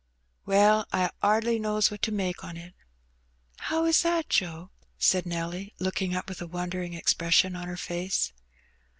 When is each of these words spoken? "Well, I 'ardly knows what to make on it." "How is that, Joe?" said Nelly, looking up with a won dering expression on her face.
"Well, 0.47 0.87
I 0.91 1.11
'ardly 1.21 1.59
knows 1.59 1.91
what 1.91 2.01
to 2.01 2.11
make 2.11 2.43
on 2.43 2.57
it." 2.57 2.73
"How 3.57 3.85
is 3.85 4.01
that, 4.01 4.29
Joe?" 4.29 4.71
said 4.97 5.27
Nelly, 5.27 5.75
looking 5.77 6.15
up 6.15 6.27
with 6.27 6.41
a 6.41 6.47
won 6.47 6.71
dering 6.71 6.95
expression 6.95 7.55
on 7.55 7.67
her 7.67 7.77
face. 7.77 8.33